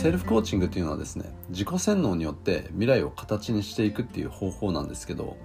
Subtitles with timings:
[0.00, 5.36] セルフコーチングというのはですね自己洗脳によって未来を形にしていくっていう方法なんですけど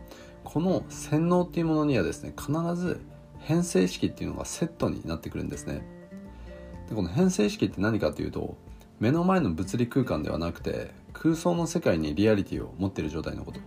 [0.45, 3.01] この洗脳っていうものにはですね必ず
[3.39, 5.81] 変性意識っていうのがセットになってくるんですね。
[6.87, 8.55] でこの変性意識って何かというと
[9.01, 13.59] 目の前の物理空間ではなくて空想の世界にリアリティを持っている状態のこと。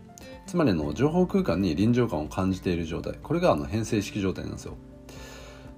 [0.47, 3.19] つまりの情報空間に臨場感を感じている状態。
[3.23, 4.79] これがあの変性意識状態なんですよ。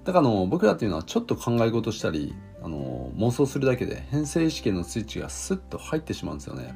[0.03, 6.75] だからの僕らっていうのはちょっと考え事したりあの妄想するだけで変性意識のスイッチがスッと入ってしまうんですよね。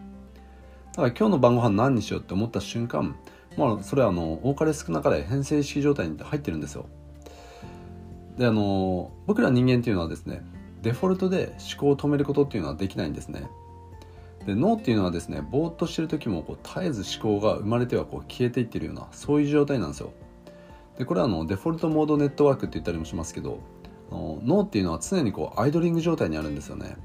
[0.94, 3.16] だから今日の晩ご飯何にしようって思った瞬間
[3.58, 6.86] まあそれはあの多かれ少なかれ変性意識状態に入ってるんですよ。
[8.38, 10.44] であの僕ら人間っていうのはですね
[10.82, 13.50] デフォルトで思考を止めることっていうのはできないんですね。
[14.46, 20.12] で脳っていうのはですねぼーっとしてる時もこう絶えず思考が生まれてはこう消えていってるようなそういう状態なんですよ。
[20.98, 23.60] でこれはあのデフォルトモードネットワークって言ったりもしますけど
[24.12, 26.96] 脳っていうのは常にこうアイドリング状態にあるんですよね。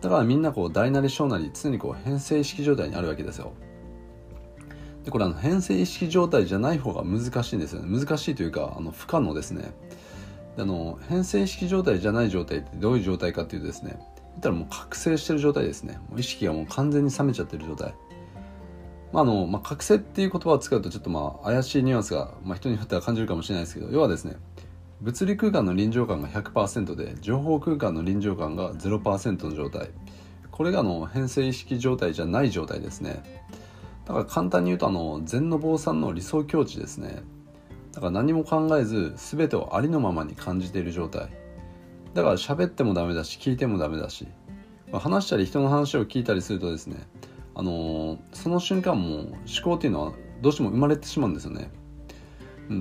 [0.00, 3.52] だからみんなこう大なり小なり常にこう変性意識状態にあるわけですよ。
[5.04, 7.98] でこれあの変性意識状態じゃない方が難しいんですよね。
[7.98, 9.72] 難しいというかあの不可能ですね。
[10.58, 15.98] あの変性意識状態じゃない状態ってどういう状態かっていうとですね言ったらもう覚醒してる状態ですね。
[16.08, 17.94] もう意識がもう完全に冷めちゃってる状態。
[19.12, 24.36] まああのまあ、覚醒っていう言葉を使うとちょっとまあ怪しいニュアンスが、まあ、人によっては感じるかもしれないですけど要はですね
[25.00, 29.90] 物理空間の臨場感が100%で情報空間の臨場感が0%の状態。
[30.50, 33.44] これがの変性意識状態じゃない状態ですね。
[34.06, 37.22] だから簡単に言うとあの禅の坊さんの理想境地ですね。
[37.92, 41.28] だから何も考えず全てをありのままに感じている状態。
[42.14, 44.26] だから喋ってもダメだし聞いてもダメだし、
[44.90, 47.06] まあ、話したり人の話を聞いたりするとですね
[47.56, 50.12] あの、その瞬間も思考っていうのは
[50.42, 51.70] どうしても生まれてしまうんですよね。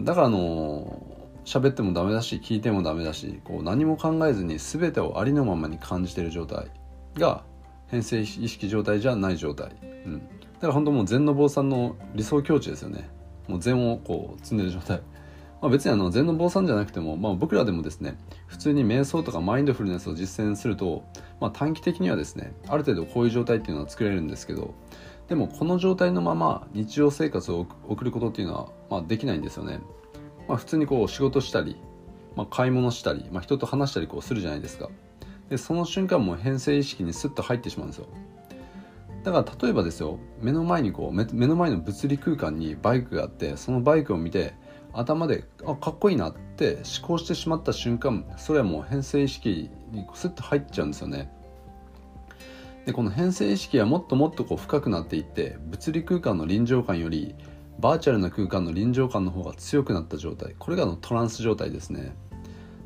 [0.03, 6.71] だからあのー、喋ってもダメだし聞いてもダメだしこう何も考えずに全てをありのままに感じてる状態
[7.13, 7.43] が
[7.87, 13.09] 変性意識状態じゃない状態、うん、だから本当もう禅の坊さんの理想境地ですよね。
[13.47, 15.01] もう禅をこう積んでる状態、
[15.65, 21.03] まあ、別にあの禅の坊さんじゃなくても、まあ、僕らでもですね普通に瞑想とかマインドフルネスを実践すると、
[21.41, 24.75] まあ、短期的にはですねある程度こういう状態っていうのは作れるんですけど
[25.27, 29.79] でもこの状態のまま日常生活を送ることっていうのは、まあ、できないんですよね、
[30.47, 31.77] まあ、普通にこう仕事したり、
[32.35, 34.91] まあ、買い物したり、まあ、人と話したりこうするじゃないですか。
[35.49, 38.07] でその瞬間も変性意識にスッと入ってしまうんですよ。
[39.23, 44.53] だから例えばですよ目の前にこう目の前の物理空間にバイクがあってそのバイクを見て
[44.99, 51.31] 頭であかっこいいなって思考してしまった瞬間それはもう変性意識にスッと入っちゃうんですよね。
[52.85, 57.35] でこの変性意識はもっともっとこう深くなっていって物理空間の臨場感より
[57.79, 60.55] バーチャルな空間の臨場感の方が強くなった状態。
[60.57, 62.15] これがのトランス状態ですね。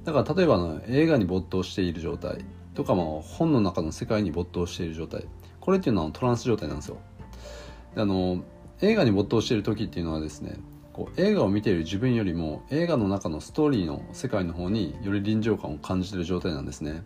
[0.06, 2.46] だから例えばの映画に没頭している状態。
[2.74, 5.26] とかも本の中の世界に没頭している状態。
[5.60, 6.98] これっていうのはトランス状態なんですよ。
[7.94, 8.42] であの
[8.82, 10.58] 映画に没頭している時っていうのはですね
[11.00, 17.06] こう映画を見ている自分よりも映画の中のストーリーの世界の方により臨場感を感じている状態なんですね。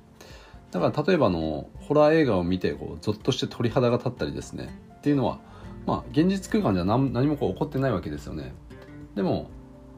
[0.71, 4.75] だから例えばのホラー映画を見てこうゾッとして鳥肌が立ったりですね。
[4.95, 5.37] っていうのは
[5.85, 8.55] まあ現実空間じゃ何何もこう起こってないわけですよね。
[9.13, 9.51] でも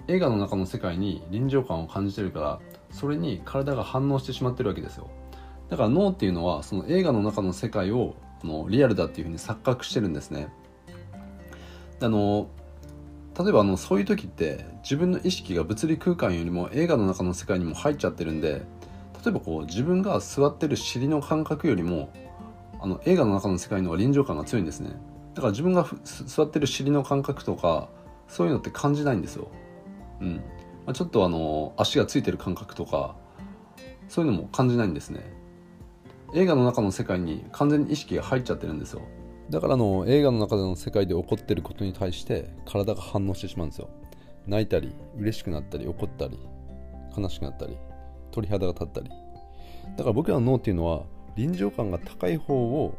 [0.09, 2.59] 映画の中の世界に臨場感を感じてるから
[2.91, 5.09] それに体が反応してしまってるわけですよ。
[5.69, 10.50] だから脳っていうのはその映画の中の世界をのリアルだっていうふうに錯覚してるんですね。
[12.01, 12.50] あの
[13.38, 18.62] 例えばあのそういう時って自分の意識が物理空間よりも映画の中の世界にも入っちゃってるんで
[19.23, 22.13] 例えばこう自分が座ってる尻の感覚よりも
[22.79, 24.91] あの映画の中の世界の方が臨場感が強いんですね。
[25.34, 27.90] だから自分が座ってる尻の感覚とか
[28.28, 29.50] そういうのって感じないんですよ。
[30.22, 30.35] うん。
[30.85, 33.16] まあ、ちょっとあの足がついてる感覚とか
[34.07, 35.22] そういうのも感じないんですね。
[36.34, 39.02] 映画の中の世界に完全に意識が入っちゃってるんですよ。
[39.50, 43.89] だからの映画の中での世界で起こってることに対して体が反応してしまうんですよ。
[44.47, 46.39] 泣いたり嬉しくなったり怒ったり
[47.16, 47.78] 悲しくなったり
[48.31, 49.09] 鳥肌が立ったり。
[49.97, 51.03] だから僕らの脳っていうのは
[51.35, 52.96] 臨場感が高い方を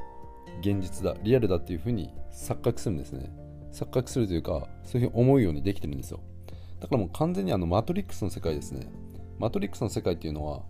[0.61, 3.31] 現実だリアルだっていうふうに錯覚するんですね。
[3.73, 6.21] 錯覚するというかそういうふうに思うようにできてるんですよ。
[6.81, 8.89] だからもう完全にあのマトリックスの世界ですね。
[9.39, 10.63] マトリックスの世界っていうのは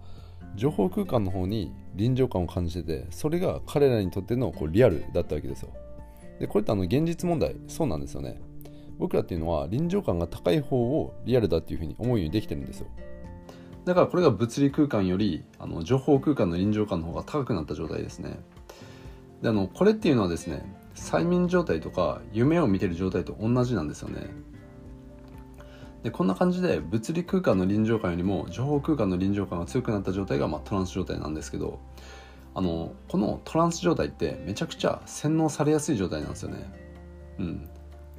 [0.57, 5.71] 情報空間の方に臨場感を感じててそれが彼らにとってのこうリアルだったわけですよ。
[6.41, 8.41] でこれってあの現実問題そうなんですよね。
[8.99, 12.87] 僕らっていうのは臨場感が高い方をリアルだっていうふうに思うようにできてるんですよ。
[13.85, 18.39] だからこれが物理空間よりあの情報空間の臨場感の方が高くなった状態ですね。
[19.43, 24.27] であのこれっていうのはですね催眠状態とか夢を見てる状態と同じなんですよね。
[26.07, 31.81] でこんな感じで物理空間の臨場感よりも情報空間の臨場感が強くなった状態が、まあ、トランス状態なんですけど
[32.55, 36.73] あのこのトランス状態ってめちゃくちゃ洗脳されやすい状態なんですよね。
[37.41, 37.69] うん。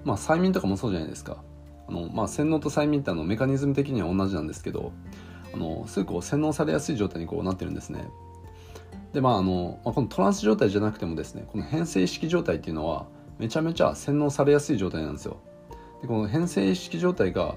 [0.04, 1.38] まあ催眠とかもそうじゃないですか。
[1.88, 4.92] あの、まあ、洗脳と催眠ってあのメカニズム的には同じなんですけど
[5.54, 8.06] あのすぐこう洗脳されやすい状態にこうなってるんですね。
[9.14, 13.08] でまああの、まあ、このトランス状態じゃなくてもですねこの変性意識状態っていうのは
[13.40, 15.38] めちゃめちゃ洗脳されやすい状態なんですよ。
[16.02, 17.56] でこの変性意識状態が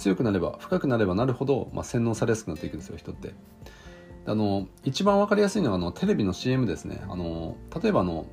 [0.00, 3.34] 強くなれば深くなればなるほど、まあ、洗脳されやすくなっていくんですよ人って。
[4.26, 7.02] あの一番分かりやすいのはあのテレビの CM ですね。
[7.08, 8.26] あの例えばあの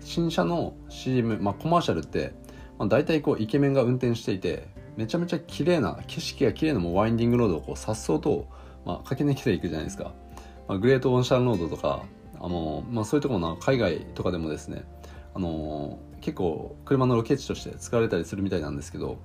[0.00, 2.32] 新車の CM、まあ、コマーシャルって、
[2.78, 4.66] まあ、大体こうイケメンが運転していて
[4.96, 8.46] めちゃめちゃ綺麗な景色が綺麗なもうワインディングロードをこうさっそうと、
[8.84, 10.12] まあ、駆け抜けていくじゃないですか、
[10.68, 12.04] まあ、グレートオンシャンロードとか
[12.40, 14.84] あの、まあ、そういうところの海外とかでもですね
[15.34, 19.18] あの結構車のロケ地として使われたりするみたいなんですけど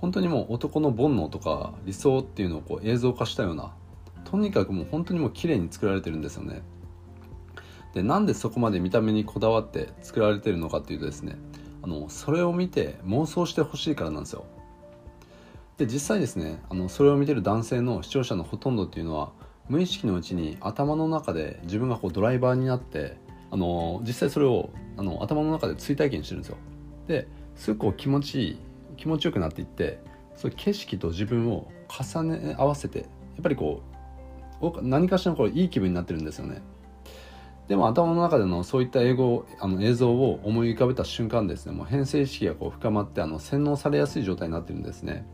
[0.00, 3.72] 本当にもう男の煩悩とか理想っていうのをこう映像化したような
[4.24, 6.62] とにかくもう本当にもう綺麗に作られてるんですよね。
[7.94, 11.36] でなんでそこまで見た目にこだわって作られてるのかっていうとですね
[11.82, 14.44] あのそれを見て妄想してほしいからなんですよ。
[15.78, 19.32] で実際ですねあのそれを見てる男性の視聴者のほとんどっていうのは
[19.68, 23.16] 無意識のうちに頭の中で自分がこうドライバーになって
[23.50, 26.56] あの実際それをあの頭の中で追体験してるんですよ。
[27.06, 28.58] ですごく気持ちいい
[28.98, 30.00] 気持ちよくなっていって
[30.36, 33.08] そう景色と自分を重ね合わせてやっ
[33.42, 33.82] ぱりこ
[34.60, 36.62] う何かしらのこういい気分になってるんですよね。
[37.68, 41.72] でも頭の中でのそういった英語あの映像を思い浮かべた瞬間ですね。
[41.72, 45.26] もう変性意識がこう深まってあの洗脳されやすい状態になってるんですね。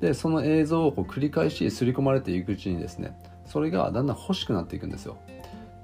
[0.00, 3.16] でその映像をこう繰り返し刷り込まれていくうちにですね
[3.46, 5.16] それがだんだん欲しくなっていくんですよ。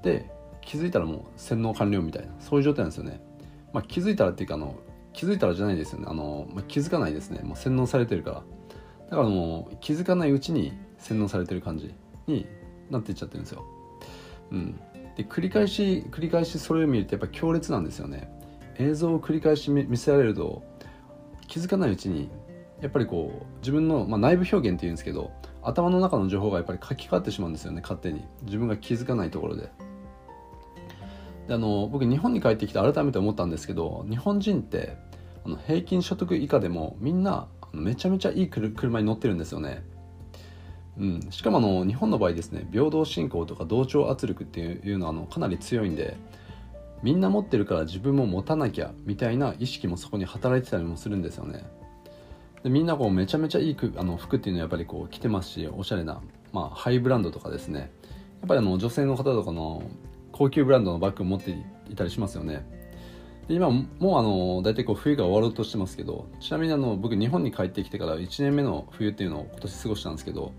[0.03, 0.29] で
[0.61, 3.21] 気づいたらもう洗脳完了みたいなそういう状態なんですよね、
[3.73, 4.75] まあ、気づいたらっていうかあの
[5.19, 6.05] 気づいたらじゃないですよね。
[6.07, 7.41] あの、まあ、気づかないですね。
[7.43, 8.43] もう洗脳されてるから。
[9.09, 11.93] だからもう気づかないうちに洗脳されてる感じ
[12.25, 12.47] に
[12.89, 13.65] なっていっちゃってるんですよ。
[14.51, 14.79] うん。
[15.17, 18.31] で繰り返し繰り返しそれを見るとやっぱ強烈なんですよね。
[18.77, 20.63] 映像を繰り返し見せられると
[21.49, 22.29] 気づかないうちに
[22.79, 25.31] やっぱりこう自分の、まあ、内部表現っていうんですけど
[25.61, 27.81] 頭の中の情報がやっぱり書き換わってしまうんですよね。
[27.81, 28.23] 勝手に。
[28.43, 29.69] 自分が気づかないところで。
[31.49, 35.08] であの僕日本に帰ってきて改めて思ったんですけど日本人って
[35.49, 39.83] の平均所得以下でもみんなめちゃめちゃいい車に乗ってるんですよね、
[40.97, 46.17] うん、しかもあの日本の場合ですね平等信仰とか同調圧力っていうのはあのかなり強いんで
[47.03, 51.63] みんな持ってるから自分も持たなきゃみたいな意識もそこに働いてたりもするんですよね。
[52.63, 57.79] でみんなこうめちゃめちゃいいあの服っていうのはやっぱりこう着てますしおしゃれな、まあ、ハイブランドとかですね。
[58.41, 59.83] やっぱりあの女性の方とかの
[60.33, 61.51] 高級ブランドのバッグを持って
[61.89, 62.65] いたりしますよね。
[63.49, 70.53] で今もうあの大体こう冬が終わろうとしてますけどちなみにあの僕日本に帰ってきてから1年目の冬っていうのを今年過ごしたんですけど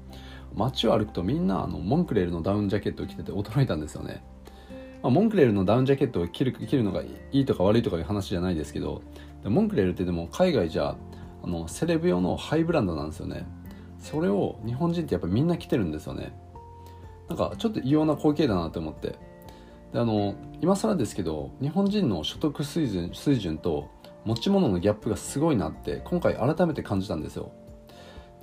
[0.56, 4.24] 街を歩くとみんなあのモンクレールのダウンジャケットを着てて驚いたんですよね、
[5.02, 9.02] まあ、モンクレールのダウンジャケットを着る着るのがいいとか悪いとかいう話じゃないですけど
[9.44, 10.96] モンクレールってでも海外じゃ
[11.44, 13.46] あのセレブ用のハイブランドなんですよね。
[13.98, 16.34] それを日本人ってやっぱみんな着てるんですよね。
[17.28, 19.29] なんかちょっと異様な光景だなと思って。
[19.92, 23.88] であの今更ですけど日本人の所得水準水準と
[24.24, 27.52] 持ち物のギャップがすごいなって今回改めて感じたんですよ。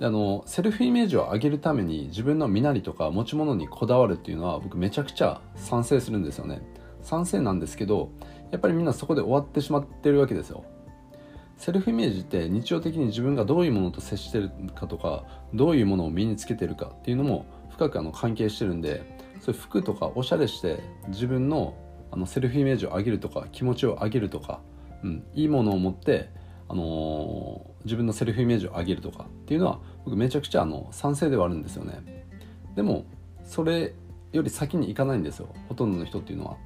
[0.00, 6.62] であのセルフイメージを上げるために自分の身なりとか持ち物にこだわるっていうのは僕めちゃくちゃ賛成するんですよね。
[7.02, 8.10] 賛成なんですけど
[8.50, 10.64] やっぱりみんなそこで終わってしまってるわけですよ。
[11.58, 19.02] セルフイメージって日常的に自分がどういうものと接してるかとかどういうものを身につけてるかっていうのも深くあの関係してるんで
[19.40, 21.74] そういう服とかおしゃれして自分の
[22.10, 24.60] あのセルフイメージを上げるとか気持ちを上げるとか、
[25.04, 26.30] うん、いいものを持って、
[26.66, 32.26] あのー、自分のセルフイメージを上げるとかっていうのは僕めちゃくちゃあの賛成ではあるんですよね。
[32.76, 33.04] でも
[33.44, 33.94] それ
[34.32, 35.48] より先に行かないんですよ。
[35.68, 36.56] ほとんどの人っていうのは。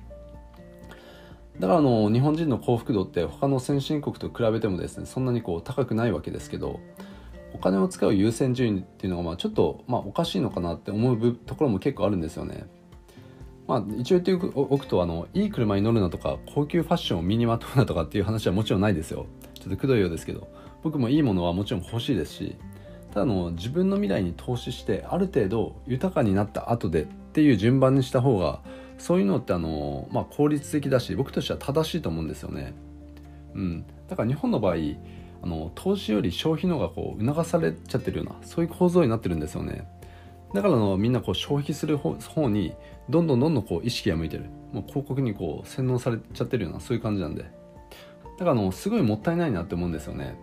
[1.61, 6.80] だからあの日本人の幸福度って他の先進国と比べてもですねそんなにこう高くないわけですけど
[7.54, 12.66] お金を使う優先順位っていうのがまあちょっとまあおかしいのかなって思うところも結構あるんですよね。
[13.68, 20.49] まあ、一応言っておくとあのいい車に乗るなとか高級ファッションを身にまとうなとかっていう話はもちろんないですよちょっとくどいようですけど
[20.82, 22.56] 僕もいいものはもちろん欲しいですし
[23.14, 28.61] ただの自分の未来に投資してある程度豊かになった後でっていう順番にした方が
[29.02, 32.73] そういうのってあの、まあ、効率的だし僕としては正しいと思うんですよね。
[33.52, 34.76] うん、だから日本の場合
[35.42, 39.88] あの投資より消費の方がこう促されちゃってるようなそういう構造になってるんですよね。
[40.54, 42.16] だからのみんなこう消費する方
[42.49, 42.75] に
[43.11, 44.44] どんどんどんどんこう意識が向いてる。
[44.73, 47.42] もう広告にこう洗脳されちゃってるようなそういう感じなんで。
[47.42, 47.49] だ
[48.38, 50.37] からあのすごいもったいないなって思うんですよね。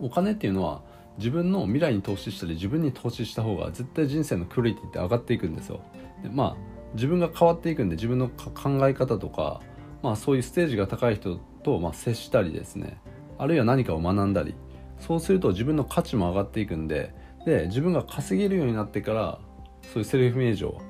[0.00, 0.82] お金っていうのは
[1.16, 5.80] 自分の未来に投資したり自分に投資した方が絶対人生のクオリティって上がっていくんですよ。
[6.24, 9.60] でまあ自分が変わっていくんで自分の考え方とか、
[10.02, 13.00] まあ、そういうステージが高い人とま接したりですね。
[13.38, 14.54] あるいは何かを学んだり。
[14.98, 17.12] そうすると自分の価値も上がっていくんで
[17.44, 19.40] で自分が稼げるようになってから
[19.82, 20.80] そういうセルフイメージを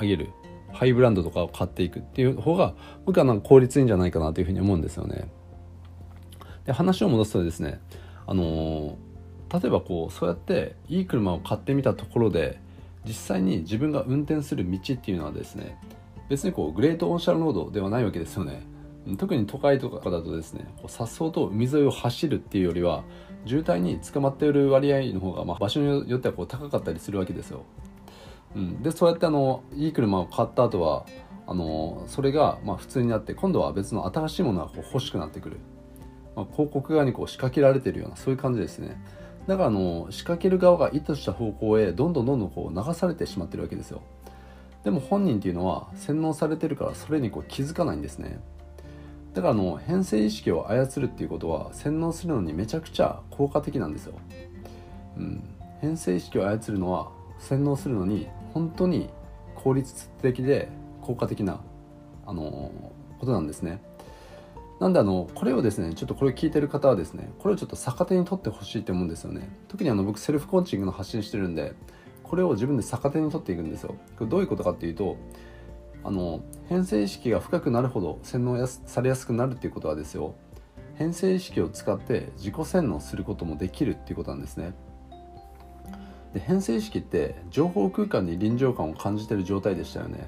[0.00, 0.30] 上げる。
[0.72, 2.74] ハイブランドとかを買っていくっていう方が
[3.04, 5.28] 僕はなんか効率いいんじゃないかなというふうに思うんですよね。
[6.64, 7.80] で話を戻すとですね
[8.26, 8.96] あの
[9.52, 12.60] 例えばこうそうやっていい車を買ってみたところで
[13.06, 15.78] 実際に自分が運転する道っていうのはですね
[16.28, 18.62] 別にこうグレートオンシャルロードではないわけですよね。
[19.16, 23.02] 特に都会とかだとですねさっそうと海沿いを走るっていうよりは
[23.46, 27.64] 渋滞に捕まっている割合の方が、まあ、場所によってはこう高かったりするわけですよ、
[28.54, 31.06] うん、でそうやってあのいい車を買った後は
[31.46, 35.56] あのそれがまあ普通になって今度は別の新しいものがこう欲しくなってくる、
[36.36, 39.02] まあ、広告側にこう仕掛けられてるようなそういう感じですね。
[39.46, 44.02] だからあの仕掛ける側が意図した方向へどんどんどんどんこう流されてしまってるわけですよ。
[44.84, 48.40] でも本人っていうのは洗脳されてるからそれにこう気づかないんですね。
[49.34, 54.14] だからあの編成意識を操るっていうことは洗脳するのにめちゃくちゃ効果的なんですよ、
[55.16, 55.44] うん、
[55.80, 59.08] 編成意識を操るのは洗脳するのに本当に
[59.54, 60.68] 効率的で
[61.00, 61.60] 効果的な
[62.26, 62.72] あの
[63.20, 63.80] ことなんですね。
[64.80, 69.48] なんであのこれをですねちょっとこれ聞いてる方はですねこれをちょっと逆手に取ってほしいと思うんですよね。
[69.68, 71.74] 特にあの僕セルフコーチングの発信してるんで
[72.24, 73.94] これを自分で逆手に取っていくんですよ。
[74.16, 75.18] これどういうことかっていうと
[76.02, 80.34] あの編成意識が深くなるほど洗脳やされやすくなるっていうことはですよ。
[80.94, 84.72] 編成意識を使って自己洗脳することもできるっていうことなんですね。
[86.32, 90.26] で編成意識って情報空間に臨場感を感じてる状態でしたよね。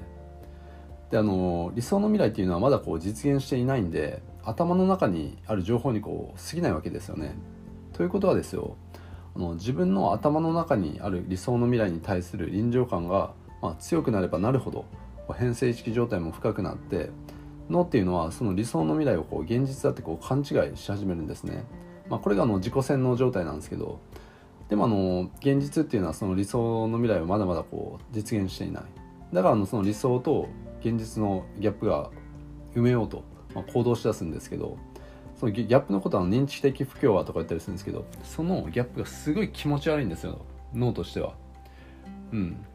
[1.09, 7.35] であの理想の未来っていうのはまだこう実現していないんで頭の中にある情報にこう過ぎないわけですよね。
[7.93, 8.75] ということはですよ
[9.35, 14.85] あの自分の頭の中にある理想の未来に対する臨場感が、まあ、強くなればなるほど
[15.35, 17.09] 変性意識状態も深くなって
[17.69, 21.63] 脳っていうのはその理想の未来をこう現実だってこう勘違いし始めるんですね。
[22.09, 23.99] まあ、これがあの自己洗脳状態なんですけど
[24.69, 28.83] でもあの現実っていうのはその理想の未来をまだまだこう実現していない
[29.31, 30.49] だからあのその理想と
[30.81, 32.09] 現実のギャップが
[32.75, 33.23] 埋めようと
[33.55, 34.77] まあ、行動しだすんですけど
[35.39, 41.35] そのギャップのことは認知的不協和とか言ったりするんですけどそのギャップがすごい気持ち悪いんですよ脳としては。
[42.31, 42.65] うん、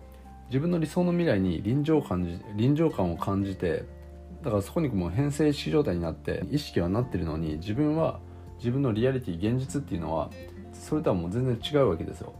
[0.49, 3.85] 自分の理想の未来に臨場感じ臨場感を感じて
[4.43, 8.21] だからそこにもう変性意識状態になって意識はなってるのに自分は
[8.59, 10.31] 自分のリアリティ現実っていうのは
[10.73, 12.33] それとはもう全然違うわけですよ。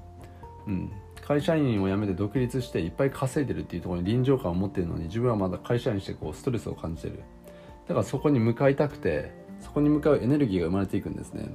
[0.67, 0.93] うん、
[1.27, 7.23] 会社員を辞めて独立していっぱい稼いでるっていうところに臨場感を持ってるのに自分はまだ会社員してこうストレスを感じてる
[7.89, 11.49] だからそこに向かいたくてそこに向かうエネルギーが生まれていくんですね。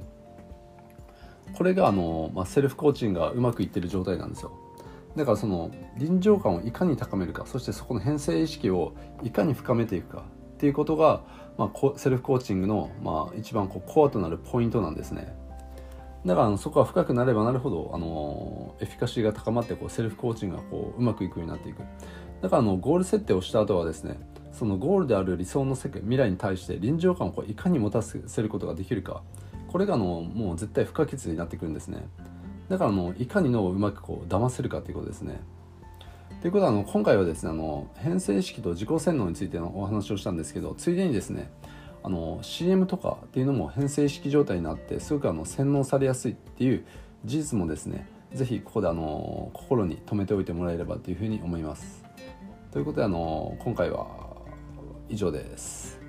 [1.56, 4.52] これがあの、まあ、セルフコーチングがうまくいってる状態なんですよ。
[5.16, 10.24] だからその臨場感をいかに高めるかそしてそこの編成意識をいかに深めていくか
[10.54, 11.22] っていうことが、
[11.56, 15.36] まあ、セルフコーチングの、まあ、一番こうコアとなるポイントなんですね。
[16.26, 21.82] だからそこは深くなればなるほどあのエフィカシーが高まってこうセルフコーチングがこううまくいくようになっていく。
[22.40, 24.18] だからあのゴール設定をした後はですね
[24.54, 29.22] そのゴールである理想の世界未来に対して臨場感をこういかに持たせることができるか
[29.68, 32.06] これがのもう絶対不可欠になってくるんですね。
[32.68, 35.40] だからあのいかに脳をうまくこう騙せるかということですね。
[36.40, 41.50] ということはあの今回はですねあの変性意識と自己洗脳についてのお話をしたんですけどついでにですね
[42.04, 46.84] あの CM とかっていうのも変性意識状態になってすごくあの洗脳されやすいっていう
[47.24, 52.04] 事実もですね是非ここであの心に留めておいてもらえればというふうに思います。
[52.70, 54.23] ということであの今回は
[55.14, 56.00] 以上です。